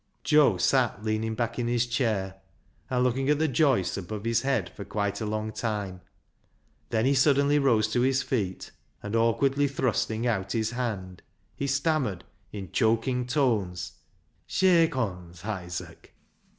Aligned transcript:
Joe 0.23 0.57
sat 0.57 1.03
leaning 1.03 1.35
back 1.35 1.59
in 1.59 1.67
his 1.67 1.85
chair, 1.85 2.37
and 2.89 3.03
looking 3.03 3.29
at 3.29 3.37
the 3.37 3.47
joists 3.47 3.97
above 3.97 4.23
his 4.25 4.41
head 4.41 4.67
for 4.75 4.83
quite 4.83 5.21
a 5.21 5.27
long 5.27 5.51
time. 5.51 6.01
Then 6.89 7.05
he 7.05 7.13
suddenly 7.13 7.59
rose 7.59 7.87
to 7.89 8.01
his 8.01 8.23
feet, 8.23 8.71
and 9.03 9.15
awkwardly 9.15 9.67
thrusting 9.67 10.25
out 10.25 10.53
his 10.53 10.71
hand, 10.71 11.21
he 11.55 11.67
stammered 11.67 12.23
in 12.51 12.71
choking 12.71 13.27
tones 13.27 13.91
—"Shak' 14.47 14.95
hons, 14.95 15.45
Isaac 15.45 16.15